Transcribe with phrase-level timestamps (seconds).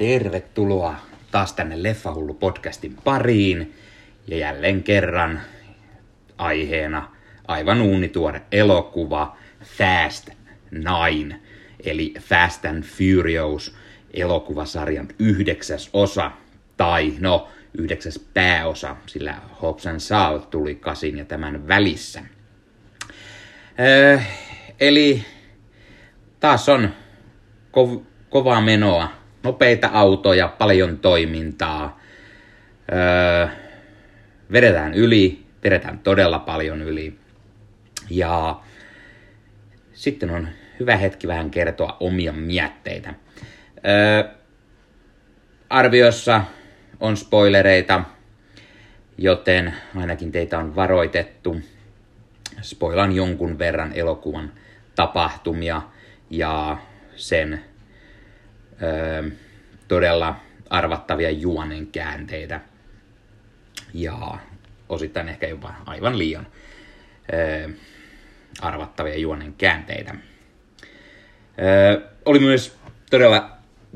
[0.00, 0.96] Tervetuloa
[1.30, 3.74] taas tänne Leffahullu podcastin pariin.
[4.26, 5.40] Ja jälleen kerran
[6.38, 7.10] aiheena
[7.48, 10.28] aivan uunituore elokuva Fast
[10.70, 11.40] Nine,
[11.84, 13.76] eli Fast and Furious
[14.14, 16.30] elokuvasarjan yhdeksäs osa,
[16.76, 17.48] tai no
[17.78, 22.22] yhdeksäs pääosa, sillä Hobbs and Shaw tuli kasin ja tämän välissä.
[23.80, 24.18] Öö,
[24.80, 25.24] eli
[26.40, 26.90] taas on
[27.76, 32.00] kov- kovaa menoa, nopeita autoja, paljon toimintaa,
[32.92, 33.48] öö,
[34.52, 37.18] vedetään yli, vedetään todella paljon yli.
[38.10, 38.60] Ja
[39.92, 40.48] sitten on
[40.80, 43.14] hyvä hetki vähän kertoa omia mietteitä.
[43.86, 44.30] Öö,
[45.70, 46.44] arviossa
[47.00, 48.04] on spoilereita,
[49.18, 51.56] joten ainakin teitä on varoitettu.
[52.62, 54.52] Spoilan jonkun verran elokuvan
[54.94, 55.82] tapahtumia
[56.30, 56.76] ja
[57.16, 57.64] sen
[58.82, 59.30] öö,
[59.88, 60.36] todella
[60.70, 62.60] arvattavia juonen käänteitä.
[63.94, 64.38] Ja
[64.88, 66.46] osittain ehkä jopa aivan liian
[67.32, 67.68] öö,
[68.60, 70.14] arvattavia juonen käänteitä.
[71.62, 72.78] Öö, oli myös
[73.10, 73.50] todella,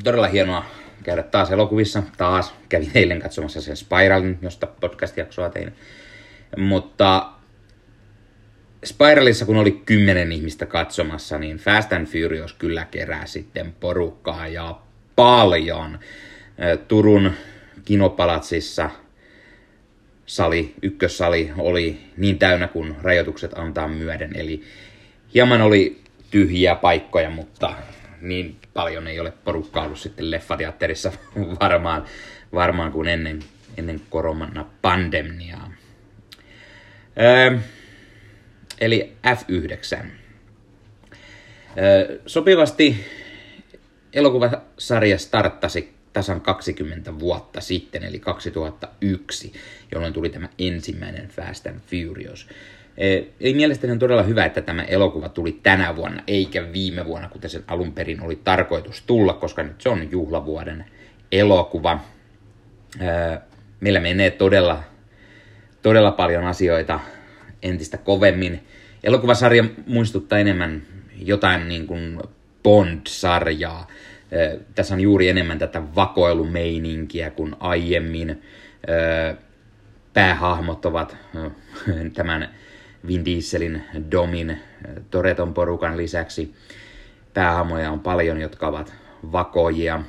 [0.05, 0.65] todella hienoa
[1.03, 2.03] käydä taas elokuvissa.
[2.17, 5.73] Taas kävin eilen katsomassa sen Spiralin, josta podcast-jaksoa tein.
[6.57, 7.31] Mutta
[8.85, 14.81] Spiralissa, kun oli kymmenen ihmistä katsomassa, niin Fast and Furious kyllä kerää sitten porukkaa ja
[15.17, 15.99] paljon.
[16.89, 17.33] Turun
[17.85, 18.91] kinopalatsissa
[20.27, 24.63] sali, ykkössali oli niin täynnä kuin rajoitukset antaa myöden, eli
[25.35, 27.75] hieman oli tyhjiä paikkoja, mutta
[28.21, 31.13] niin paljon ei ole porukkaa ollut sitten leffateatterissa
[31.61, 32.05] varmaan,
[32.55, 33.39] varmaan kuin ennen,
[33.77, 35.73] ennen korona pandemiaa.
[37.21, 37.59] Öö,
[38.81, 40.07] eli F9.
[41.79, 43.07] Öö, sopivasti
[44.15, 49.53] elokuvasarja starttasi tasan 20 vuotta sitten, eli 2001,
[49.93, 52.49] jolloin tuli tämä ensimmäinen Fast and Furious.
[53.41, 57.51] Eli mielestäni on todella hyvä, että tämä elokuva tuli tänä vuonna, eikä viime vuonna, kuten
[57.51, 60.85] sen alun perin oli tarkoitus tulla, koska nyt se on juhlavuoden
[61.33, 62.01] elokuva.
[63.81, 64.83] Meillä menee todella,
[65.83, 67.01] todella paljon asioita
[67.63, 68.67] entistä kovemmin.
[69.05, 70.83] Elokuvasarja muistuttaa enemmän
[71.19, 72.21] jotain niin kuin
[72.65, 73.87] Bond-sarjaa.
[74.75, 78.43] Tässä on juuri enemmän tätä vakoilumeininkiä kuin aiemmin.
[80.13, 81.17] Päähahmot ovat
[82.15, 82.55] tämän
[83.07, 84.59] Vin Dieselin, Domin,
[85.11, 86.55] Toreton porukan lisäksi.
[87.35, 88.95] Päähahmoja on paljon, jotka ovat
[89.33, 90.03] vakoja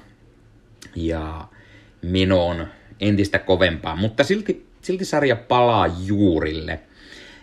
[0.96, 1.48] ja
[2.02, 2.68] meno on
[3.00, 6.80] entistä kovempaa, mutta silti, silti sarja palaa juurille.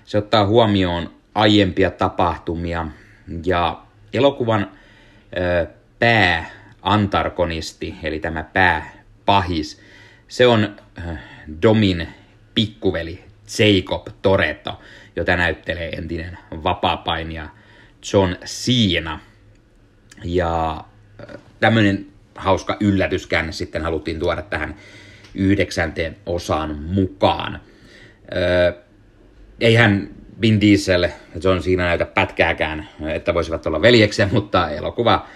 [0.04, 2.86] Se ottaa huomioon aiempia tapahtumia
[3.44, 4.70] ja elokuvan
[5.98, 9.80] pääantarkonisti, eli tämä pääpahis,
[10.28, 10.76] se on
[11.62, 12.08] Domin
[12.54, 13.24] pikkuveli
[13.58, 14.80] Jacob Toretto,
[15.16, 17.48] jota näyttelee entinen vapaapainija
[18.12, 19.20] John Cena.
[20.24, 20.84] Ja
[21.60, 24.74] tämmöinen hauska yllätyskäänne sitten haluttiin tuoda tähän
[25.34, 27.60] yhdeksänteen osaan mukaan.
[28.36, 28.72] Öö,
[29.60, 30.08] eihän
[30.40, 31.10] Vin Diesel ja
[31.44, 35.26] John Cena näytä pätkääkään, että voisivat olla veljeksiä, mutta elokuva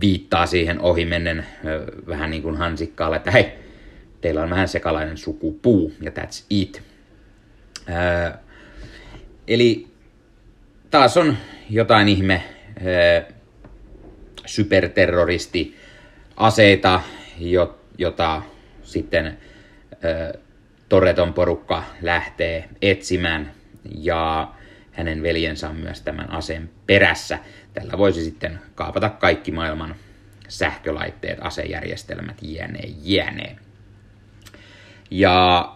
[0.00, 1.46] viittaa siihen ohimennen
[2.06, 3.52] vähän niin kuin hansikkaalle, että hei,
[4.20, 6.82] teillä on vähän sekalainen sukupuu ja that's it.
[7.88, 8.30] Öö,
[9.48, 9.86] eli
[10.90, 11.36] taas on
[11.70, 12.42] jotain ihme
[12.86, 13.22] öö,
[14.46, 15.76] superterroristi
[16.36, 17.00] aseita,
[17.38, 18.42] jo, jota
[18.82, 19.38] sitten
[20.04, 20.32] öö,
[20.88, 23.55] Toreton porukka lähtee etsimään
[23.94, 24.52] ja
[24.92, 27.38] hänen veljensä on myös tämän aseen perässä.
[27.74, 29.94] Tällä voisi sitten kaapata kaikki maailman
[30.48, 33.56] sähkölaitteet, asejärjestelmät, jne, jne.
[35.10, 35.72] Ja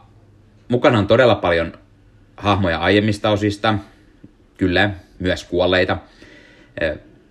[0.68, 1.72] mukana on todella paljon
[2.36, 3.74] hahmoja aiemmista osista,
[4.58, 5.98] kyllä myös kuolleita.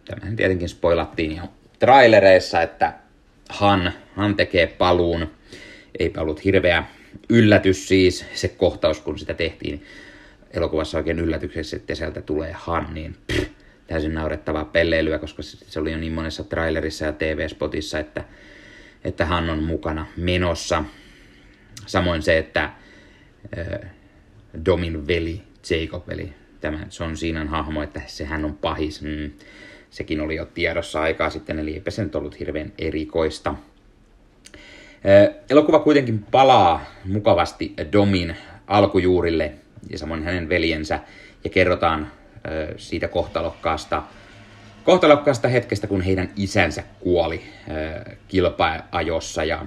[0.05, 1.43] Tämähän tietenkin spoilattiin jo
[1.79, 2.93] trailereissa, että
[3.49, 5.31] Han, Han tekee paluun.
[5.99, 6.83] Eipä ollut hirveä
[7.29, 9.83] yllätys siis se kohtaus, kun sitä tehtiin
[10.53, 13.49] elokuvassa oikein yllätyksessä, että sieltä tulee Han, niin pff,
[13.87, 18.23] täysin naurettavaa pelleilyä, koska se oli jo niin monessa trailerissa ja TV-spotissa, että,
[19.03, 20.83] että Han on mukana menossa.
[21.85, 23.89] Samoin se, että äh,
[24.65, 29.31] Domin veli, Jacob, eli tämä John Cenan hahmo, että sehän on pahis, mm,
[29.89, 33.55] sekin oli jo tiedossa aikaa sitten, eli eipä se nyt ollut hirveän erikoista.
[35.49, 38.35] Elokuva kuitenkin palaa mukavasti Domin
[38.67, 39.53] alkujuurille
[39.89, 40.99] ja samoin hänen veljensä
[41.43, 42.11] ja kerrotaan
[42.77, 44.03] siitä kohtalokkaasta
[44.83, 47.43] kohtalokkaasta hetkestä, kun heidän isänsä kuoli
[48.27, 49.65] kilpaajossa ja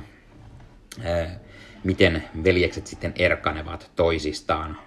[1.84, 4.78] miten veljekset sitten erkanevat toisistaan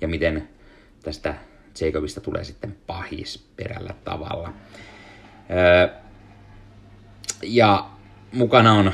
[0.00, 0.48] ja miten
[1.02, 1.34] tästä
[1.80, 4.52] Jacobista tulee sitten pahis perällä tavalla.
[7.42, 7.86] Ja
[8.32, 8.92] mukana on,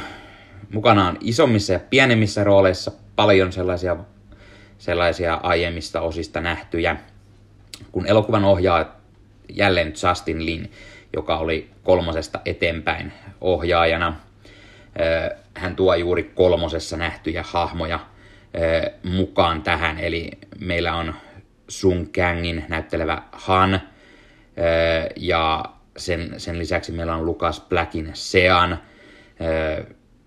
[0.70, 3.96] mukana on isommissa ja pienemmissä rooleissa paljon sellaisia,
[4.80, 6.96] sellaisia aiemmista osista nähtyjä,
[7.92, 8.96] kun elokuvan ohjaa
[9.48, 10.72] jälleen Justin Lin,
[11.16, 14.16] joka oli kolmosesta eteenpäin ohjaajana.
[15.54, 18.00] Hän tuo juuri kolmosessa nähtyjä hahmoja
[19.02, 20.30] mukaan tähän, eli
[20.60, 21.14] meillä on
[21.68, 23.80] Sun Kangin näyttelevä Han,
[25.16, 25.64] ja
[25.96, 28.78] sen, sen lisäksi meillä on Lucas Blackin Sean,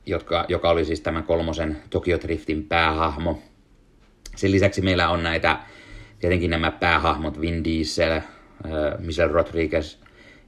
[0.06, 3.42] jotka, joka oli siis tämän kolmosen Tokyo Driftin päähahmo.
[4.36, 5.60] Sen lisäksi meillä on näitä,
[6.20, 8.22] tietenkin nämä päähahmot Vin Diesel,
[9.00, 9.98] Michelle Rodriguez,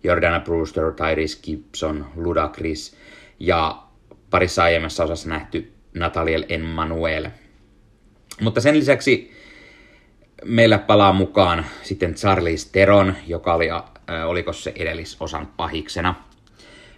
[0.03, 2.97] Jordana Brewster, Tyrese Gibson, Ludacris
[3.39, 3.83] ja
[4.29, 7.27] parissa aiemmassa osassa nähty Nataliel Emmanuel.
[8.41, 9.31] Mutta sen lisäksi
[10.45, 13.81] meillä palaa mukaan sitten Charlize Theron, joka oli, äh,
[14.25, 16.15] oliko se edellisosan pahiksena,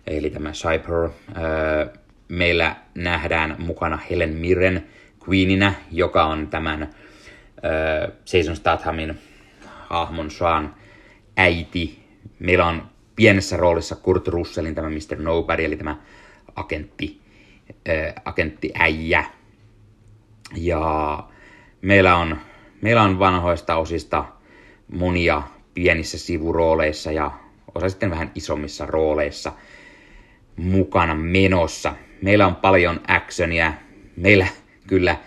[0.07, 1.03] eli tämä Cyber.
[1.03, 1.89] Äh,
[2.27, 4.87] meillä nähdään mukana Helen Mirren
[5.29, 6.89] Queeninä, joka on tämän äh,
[8.33, 9.17] Jason Stathamin
[9.65, 10.75] hahmon Sean
[11.37, 12.03] äiti.
[12.39, 15.17] Meillä on pienessä roolissa Kurt Russellin tämä Mr.
[15.19, 15.95] Nobody, eli tämä
[16.55, 17.21] agentti,
[17.89, 19.25] äh, agentti äijä.
[20.55, 21.23] Ja
[21.81, 22.37] meillä on,
[22.81, 24.25] meillä on vanhoista osista
[24.91, 27.31] monia pienissä sivurooleissa ja
[27.75, 29.51] osa sitten vähän isommissa rooleissa
[30.55, 31.95] mukana menossa.
[32.21, 33.73] Meillä on paljon actionia.
[34.15, 34.47] Meillä
[34.87, 35.17] kyllä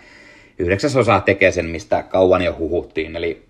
[0.59, 3.45] yhdeksäsosa tekee sen, mistä kauan jo huhuttiin, eli,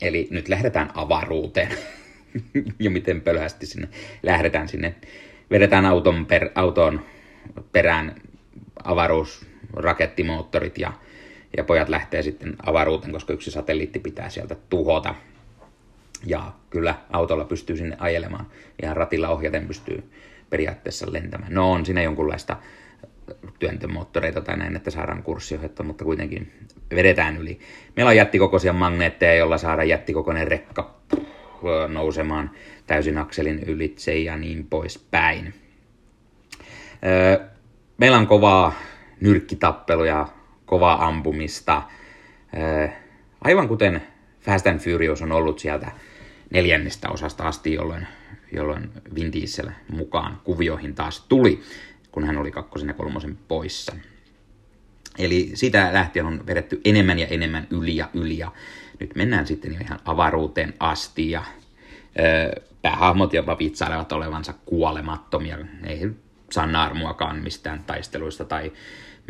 [0.00, 1.68] eli nyt lähdetään avaruuteen.
[2.78, 3.88] ja miten pölhästi sinne
[4.22, 4.94] lähdetään sinne.
[5.50, 7.00] Vedetään auton, per, auton
[7.72, 8.14] perään
[8.84, 10.92] avaruusrakettimoottorit ja,
[11.56, 15.14] ja pojat lähtee sitten avaruuteen, koska yksi satelliitti pitää sieltä tuhota.
[16.26, 18.46] Ja kyllä autolla pystyy sinne ajelemaan.
[18.82, 20.10] Ihan ratilla ohjaten pystyy
[20.50, 21.54] periaatteessa lentämään.
[21.54, 22.56] No on siinä jonkunlaista
[23.58, 26.52] työntömoottoreita tai näin, että saadaan kurssiohjetta, mutta kuitenkin
[26.94, 27.58] vedetään yli.
[27.96, 30.96] Meillä on jättikokoisia magneetteja, joilla saadaan jättikokoinen rekka
[31.88, 32.50] nousemaan
[32.86, 35.54] täysin akselin ylitse ja niin poispäin.
[37.98, 38.72] Meillä on kovaa
[39.20, 40.28] nyrkkitappeluja,
[40.66, 41.82] kovaa ampumista.
[43.40, 44.02] Aivan kuten
[44.40, 45.90] Fast and Furious on ollut sieltä
[46.50, 48.06] neljännestä osasta asti, jolloin,
[48.52, 51.60] jolloin Vin Diesel mukaan kuvioihin taas tuli,
[52.16, 53.96] kun hän oli kakkosen ja kolmosen poissa.
[55.18, 58.52] Eli sitä lähtien on vedetty enemmän ja enemmän yli ja yli ja
[59.00, 61.44] nyt mennään sitten jo ihan avaruuteen asti ja
[62.18, 65.58] ö, päähahmot jopa vitsailevat olevansa kuolemattomia.
[65.86, 66.10] Ei
[66.50, 68.72] saa naarmuakaan mistään taisteluista tai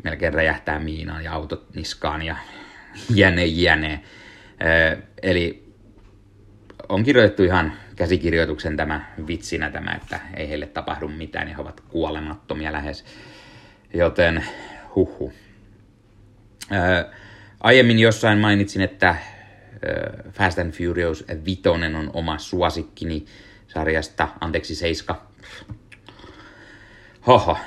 [0.05, 2.37] melkein räjähtää miinaan ja autot niskaan ja
[3.15, 4.01] jäne jäne.
[4.63, 5.73] Ö, eli
[6.89, 11.81] on kirjoitettu ihan käsikirjoituksen tämä vitsinä tämä, että ei heille tapahdu mitään ja he ovat
[11.81, 13.05] kuolemattomia lähes.
[13.95, 14.45] Joten
[14.95, 15.33] huhu.
[16.73, 17.11] Ö,
[17.61, 19.17] aiemmin jossain mainitsin, että
[20.33, 23.25] Fast and Furious Vitonen on oma suosikkini
[23.69, 25.27] sarjasta, anteeksi Seiska.
[27.27, 27.59] Hoho,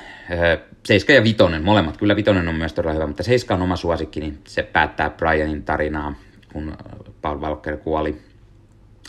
[0.86, 1.96] Seiska ja Vitonen, molemmat.
[1.96, 4.38] Kyllä Vitonen on myös todella hyvä, mutta Seiska on oma suosikkini.
[4.46, 6.14] Se päättää Brianin tarinaa,
[6.52, 6.76] kun
[7.22, 8.22] Paul Walker kuoli.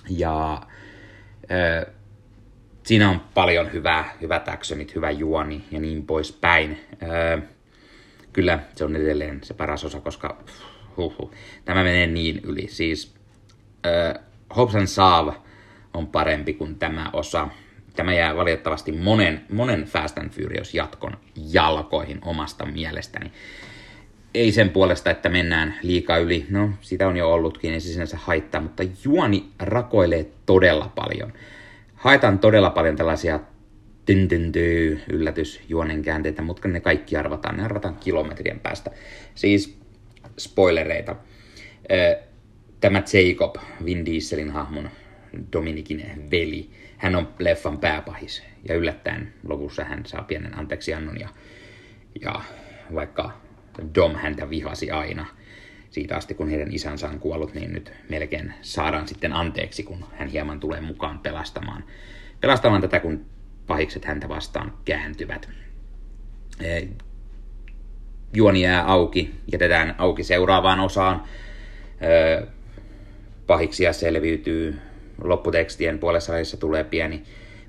[0.09, 0.61] Ja
[2.83, 6.79] siinä on paljon hyvää, hyvät actionit, hyvä juoni ja niin poispäin.
[8.33, 10.43] Kyllä se on edelleen se paras osa, koska
[10.97, 11.31] huhu.
[11.65, 12.67] Tämä menee niin yli.
[12.67, 13.15] Siis
[14.55, 15.33] Hobbs and Sav
[15.93, 17.47] on parempi kuin tämä osa.
[17.95, 21.17] Tämä jää valitettavasti monen, monen Fast and Furious jatkon
[21.51, 23.31] jalkoihin omasta mielestäni.
[24.33, 26.45] Ei sen puolesta, että mennään liikaa yli.
[26.49, 31.33] No, sitä on jo ollutkin, ei se sinänsä haittaa, mutta juoni rakoilee todella paljon.
[31.95, 33.39] Haetaan todella paljon tällaisia
[35.09, 37.57] yllätysjuonen käänteitä, mutta ne kaikki arvataan.
[37.57, 38.91] Ne arvataan kilometrien päästä.
[39.35, 39.79] Siis
[40.37, 41.15] spoilereita.
[42.79, 44.89] Tämä Jacob, Vin Dieselin hahmon
[45.53, 48.43] Dominikin veli, hän on leffan pääpahis.
[48.69, 51.29] Ja yllättäen lopussa hän saa pienen anteeksiannon ja,
[52.21, 52.41] ja
[52.95, 53.31] vaikka
[53.95, 55.25] Dom häntä vihasi aina.
[55.89, 60.27] Siitä asti, kun heidän isänsä on kuollut, niin nyt melkein saadaan sitten anteeksi, kun hän
[60.27, 61.83] hieman tulee mukaan pelastamaan,
[62.41, 63.25] pelastamaan tätä, kun
[63.67, 65.49] pahikset häntä vastaan kääntyvät.
[68.33, 71.23] Juoni jää auki, jätetään auki seuraavaan osaan.
[72.03, 72.47] Öö,
[73.47, 74.79] pahiksia selviytyy.
[75.23, 77.23] Lopputekstien puolessa välissä tulee pieni,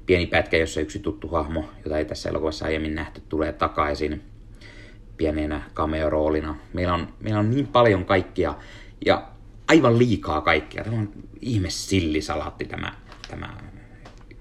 [0.06, 4.23] pieni pätkä, jossa yksi tuttu hahmo, jota ei tässä elokuvassa aiemmin nähty, tulee takaisin
[5.23, 6.55] pienenä cameo-roolina.
[6.73, 8.55] Meillä on, meillä on niin paljon kaikkia
[9.07, 9.29] ja
[9.69, 10.85] aivan liikaa kaikkia.
[10.85, 12.93] Tämä on ihme sillisalaatti tämä,
[13.31, 13.49] tämä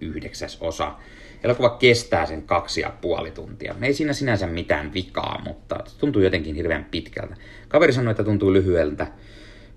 [0.02, 0.96] yhdeksäs osa.
[1.44, 3.76] Elokuva kestää sen kaksi ja puoli tuntia.
[3.82, 7.36] Ei siinä sinänsä mitään vikaa, mutta tuntuu jotenkin hirveän pitkältä.
[7.68, 9.08] Kaveri sanoi, että tuntuu lyhyeltä.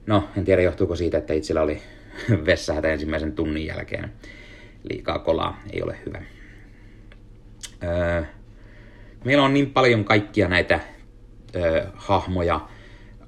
[0.07, 1.83] No, en tiedä johtuuko siitä, että itsellä oli
[2.47, 4.13] vessahätä ensimmäisen tunnin jälkeen.
[4.91, 6.23] Liikaa kolaa ei ole hyvä.
[7.83, 8.23] Öö,
[9.25, 10.94] meillä on niin paljon kaikkia näitä
[11.57, 12.61] öö, hahmoja.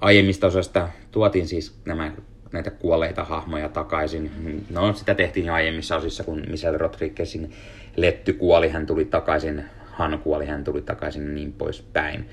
[0.01, 2.13] Aiemmista osasta tuotiin siis nämä
[2.53, 4.31] näitä kuolleita hahmoja takaisin.
[4.71, 7.53] No, sitä tehtiin aiemmissa osissa, kun Michelle Rodriguezin
[7.97, 12.29] Letty kuoli, hän tuli takaisin, Han kuoli, hän tuli takaisin ja niin poispäin.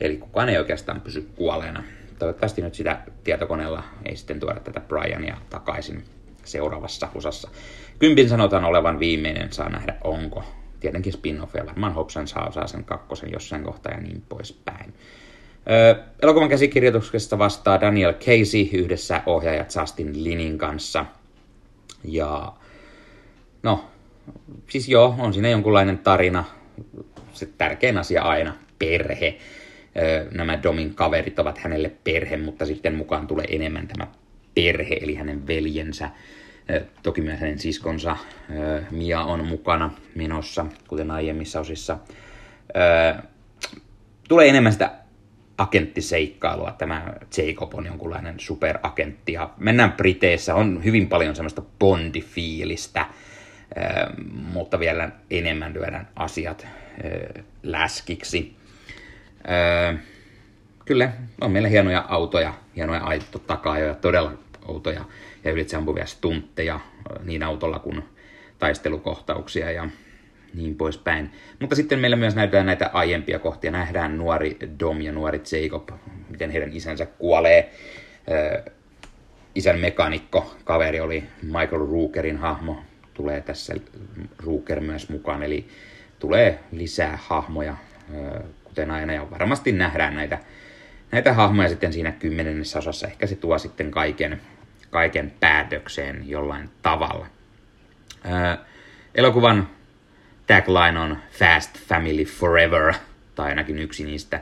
[0.00, 1.84] Eli kukaan ei oikeastaan pysy kuolleena.
[2.18, 6.04] Toivottavasti nyt sitä tietokoneella ei sitten tuoda tätä Briania takaisin
[6.44, 7.50] seuraavassa osassa.
[7.98, 10.44] Kympin sanotaan olevan viimeinen, saa nähdä onko.
[10.80, 14.94] Tietenkin spin-offia, varmaan Hobson saa osaa sen kakkosen jossain kohtaa ja niin poispäin.
[16.22, 21.06] Elokuvan käsikirjoituksesta vastaa Daniel Casey yhdessä ohjaaja Justin Linin kanssa.
[22.04, 22.52] Ja
[23.62, 23.84] no,
[24.68, 26.44] siis joo, on siinä jonkunlainen tarina.
[27.32, 29.38] Se tärkein asia aina, perhe.
[30.34, 34.06] Nämä Domin kaverit ovat hänelle perhe, mutta sitten mukaan tulee enemmän tämä
[34.54, 36.10] perhe, eli hänen veljensä.
[37.02, 38.16] Toki myös hänen siskonsa
[38.90, 41.98] Mia on mukana menossa, kuten aiemmissa osissa.
[44.28, 44.97] Tulee enemmän sitä
[45.58, 46.72] agenttiseikkailua.
[46.72, 53.06] Tämä Jacob on jonkunlainen superagentti ja mennään Briteissä, on hyvin paljon semmoista Bondi-fiilistä,
[54.52, 56.66] mutta vielä enemmän lyödään asiat
[57.62, 58.56] läskiksi.
[60.84, 64.32] Kyllä, on meillä hienoja autoja, hienoja aito takaa todella
[64.66, 65.04] outoja
[65.44, 66.80] ja ylitseampuvia stuntteja
[67.24, 68.04] niin autolla kuin
[68.58, 69.88] taistelukohtauksia ja
[70.54, 71.30] niin poispäin.
[71.60, 73.70] Mutta sitten meillä myös näytetään näitä aiempia kohtia.
[73.70, 75.88] Nähdään nuori Dom ja nuori Jacob,
[76.28, 77.72] miten heidän isänsä kuolee.
[79.54, 82.82] isän mekanikko, kaveri oli Michael Rookerin hahmo,
[83.14, 83.74] tulee tässä
[84.44, 85.68] Rooker myös mukaan, eli
[86.18, 87.76] tulee lisää hahmoja,
[88.64, 90.38] kuten aina, ja varmasti nähdään näitä,
[91.12, 93.06] näitä hahmoja sitten siinä kymmenennessä osassa.
[93.06, 94.40] Ehkä se tuo sitten kaiken,
[94.90, 97.26] kaiken päätökseen jollain tavalla.
[99.14, 99.68] elokuvan
[100.48, 102.94] tagline on Fast Family Forever,
[103.34, 104.40] tai ainakin yksi niistä.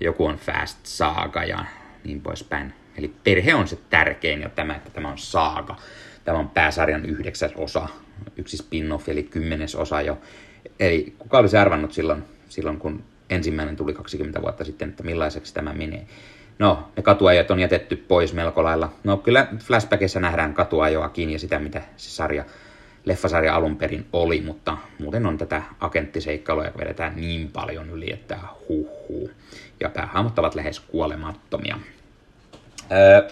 [0.00, 1.64] Joku on Fast Saaga ja
[2.04, 2.72] niin poispäin.
[2.96, 5.76] Eli perhe on se tärkein ja tämä, että tämä on saaga.
[6.24, 7.88] Tämä on pääsarjan yhdeksäs osa,
[8.36, 10.18] yksi spin-off eli kymmenes osa jo.
[10.80, 15.72] Eli kuka olisi arvannut silloin, silloin, kun ensimmäinen tuli 20 vuotta sitten, että millaiseksi tämä
[15.72, 16.06] menee.
[16.58, 18.92] No, ne katuajat on jätetty pois melko lailla.
[19.04, 22.44] No kyllä flashbackissa nähdään katuajoakin ja sitä, mitä se sarja
[23.04, 28.38] leffasarja alun perin oli, mutta muuten on tätä agenttiseikkailua, joka vedetään niin paljon yli, että
[28.68, 29.30] huhuu.
[29.80, 31.78] Ja päähahmot ovat lähes kuolemattomia.
[32.92, 33.30] Öö,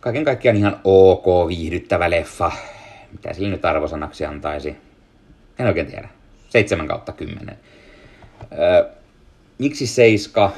[0.00, 2.52] kaiken kaikkiaan ihan ok, viihdyttävä leffa.
[3.12, 4.76] Mitä sille nyt arvosanaksi antaisi?
[5.58, 6.08] En oikein tiedä.
[6.48, 7.58] 7 kautta 10.
[8.58, 8.90] Öö,
[9.58, 10.50] miksi 7?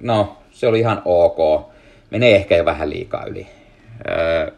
[0.00, 1.68] No, se oli ihan ok.
[2.10, 3.46] Menee ehkä jo vähän liikaa yli.
[4.08, 4.52] Öö,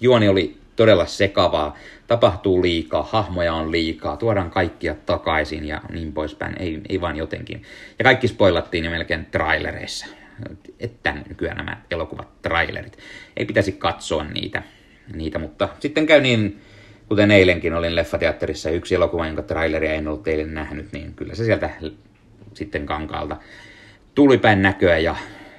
[0.00, 6.56] juoni oli todella sekavaa, tapahtuu liikaa, hahmoja on liikaa, tuodaan kaikkia takaisin ja niin poispäin,
[6.58, 7.62] ei, ei vaan jotenkin.
[7.98, 10.06] Ja kaikki spoilattiin jo melkein trailereissa,
[10.78, 12.98] että nykyään nämä elokuvat trailerit.
[13.36, 14.62] Ei pitäisi katsoa niitä,
[15.14, 16.60] niitä mutta sitten käy niin,
[17.08, 21.44] kuten eilenkin olin leffateatterissa yksi elokuva, jonka traileria en ollut teille nähnyt, niin kyllä se
[21.44, 21.70] sieltä
[22.54, 23.36] sitten kankaalta
[24.14, 25.16] tuli päin näköä ja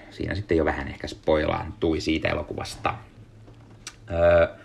[0.09, 2.93] siinä sitten jo vähän ehkä spoilaantui siitä elokuvasta.
[4.11, 4.60] Öö,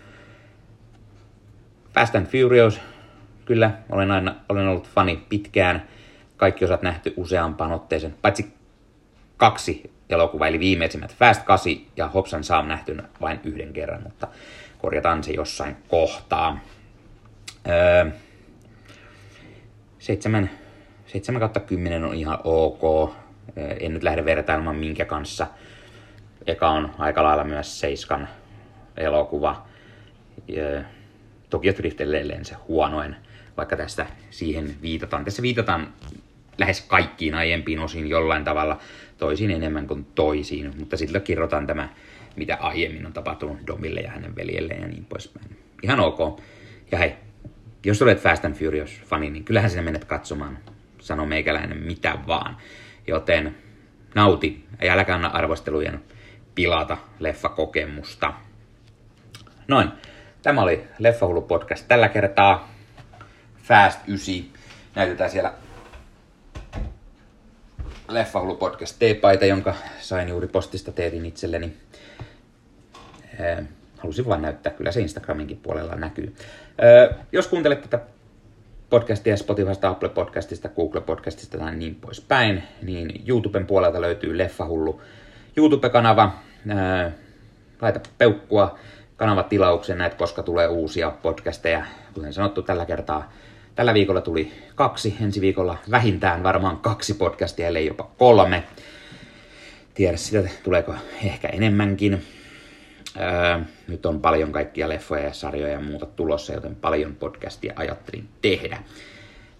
[1.97, 2.81] Fast and Furious,
[3.45, 5.87] kyllä, olen aina olen ollut fani pitkään.
[6.37, 8.53] Kaikki osat nähty useampaan otteeseen, paitsi
[9.37, 14.27] kaksi elokuvaa, eli viimeisimmät Fast 8 ja Hobbs Sam nähty vain yhden kerran, mutta
[14.77, 16.59] korjataan se jossain kohtaa.
[17.67, 18.05] Öö,
[19.99, 20.49] 7,
[21.07, 23.13] 7 kautta 10 on ihan ok.
[23.57, 25.47] Öö, en nyt lähde vertailemaan minkä kanssa.
[26.47, 28.29] Eka on aika lailla myös Seiskan
[28.97, 29.65] elokuva.
[30.57, 30.83] Öö,
[31.49, 33.15] Tokyo Drift edelleen se huonoin,
[33.57, 35.25] vaikka tästä siihen viitataan.
[35.25, 35.93] Tässä viitataan
[36.57, 38.79] lähes kaikkiin aiempiin osiin jollain tavalla,
[39.17, 41.89] toisiin enemmän kuin toisiin, mutta sillä kirrotaan tämä,
[42.35, 45.57] mitä aiemmin on tapahtunut Domille ja hänen veljelleen ja niin poispäin.
[45.83, 46.41] Ihan ok.
[46.91, 47.13] Ja hei,
[47.85, 50.57] jos olet Fast and Furious-fani, niin kyllähän sinä menet katsomaan,
[50.99, 52.57] sano meikäläinen mitä vaan.
[53.07, 53.55] Joten
[54.15, 56.03] nauti, ja äläkä anna arvostelujen
[56.55, 58.33] pilata leffakokemusta.
[59.67, 59.89] Noin,
[60.41, 62.73] Tämä oli Leffahullu podcast tällä kertaa.
[63.63, 64.35] Fast 9.
[64.95, 65.53] Näytetään siellä
[68.09, 71.77] Leffahullu podcast T-paita, jonka sain juuri postista teetin itselleni.
[73.97, 76.35] Halusin vain näyttää, kyllä se Instagraminkin puolella näkyy.
[77.31, 77.99] Jos kuuntelet tätä
[78.89, 85.01] podcastia Spotifysta, Apple Podcastista, Google Podcastista tai niin poispäin, niin YouTuben puolelta löytyy Leffahullu
[85.57, 86.31] YouTube-kanava.
[87.81, 88.79] Laita peukkua
[89.17, 91.85] kanavatilauksen näet, koska tulee uusia podcasteja.
[92.13, 93.31] Kuten sanottu, tällä kertaa
[93.77, 98.63] Tällä viikolla tuli kaksi, ensi viikolla vähintään varmaan kaksi podcastia, ellei jopa kolme.
[99.93, 102.25] Tiedä sitä, tuleeko ehkä enemmänkin.
[103.19, 108.29] Öö, nyt on paljon kaikkia leffoja ja sarjoja ja muuta tulossa, joten paljon podcastia ajattelin
[108.41, 108.83] tehdä.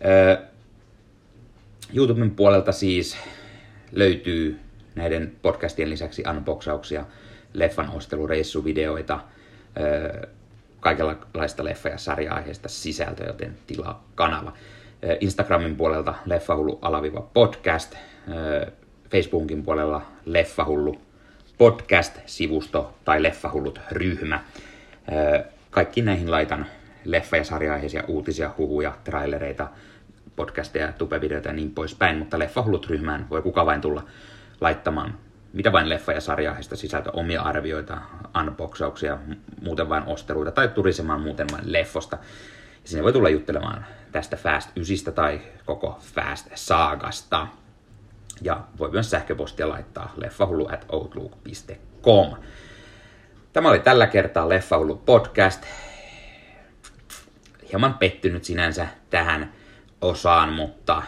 [0.05, 0.37] Öö,
[1.93, 3.17] YouTuben puolelta siis
[3.91, 4.59] löytyy
[4.95, 7.05] näiden podcastien lisäksi unboxauksia,
[7.53, 9.19] leffan ostelureissuvideoita,
[10.79, 14.53] kaikenlaista leffa- ja sarja-aiheista sisältöä, joten tilaa kanava.
[15.19, 17.95] Instagramin puolelta leffahullu alaviva podcast,
[19.11, 21.01] Facebookin puolella leffahullu
[21.57, 24.43] podcast-sivusto tai leffahullut ryhmä.
[25.71, 26.65] Kaikki näihin laitan
[27.05, 29.67] leffa- ja sarja-aiheisia uutisia, huhuja, trailereita,
[30.35, 34.03] podcasteja, tupevideoita ja niin poispäin, mutta leffahullut ryhmään voi kuka vain tulla
[34.61, 35.17] laittamaan
[35.53, 37.97] mitä vain leffa- ja sarjaheista sisältö omia arvioita,
[38.41, 39.17] unboxauksia,
[39.61, 42.17] muuten vain osteluita tai turisemaan muuten vain leffosta.
[42.83, 47.47] Ja sinne voi tulla juttelemaan tästä Fast 9 tai koko Fast Saagasta.
[48.41, 52.35] Ja voi myös sähköpostia laittaa leffahullu at outlook.com.
[53.53, 55.63] Tämä oli tällä kertaa Leffahullu podcast.
[57.71, 59.53] Hieman pettynyt sinänsä tähän
[60.01, 61.03] osaan, mutta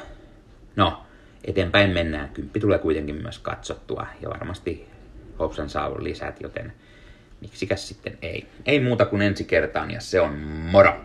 [0.76, 1.06] no,
[1.46, 2.30] eteenpäin mennään.
[2.30, 4.88] Kymppi tulee kuitenkin myös katsottua ja varmasti
[5.40, 6.74] Hobson saa lisät, joten
[7.42, 8.48] miksikäs sitten ei.
[8.66, 10.34] Ei muuta kuin ensi kertaan ja se on
[10.72, 11.02] moro!